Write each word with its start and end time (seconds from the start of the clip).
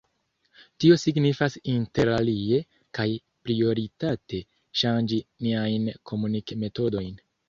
Tio 0.83 0.95
signifas 0.99 1.57
interalie, 1.73 2.61
kaj 2.99 3.05
prioritate, 3.49 4.39
ŝanĝi 4.83 5.21
niajn 5.49 5.87
komunik-metodojn. 6.13 7.13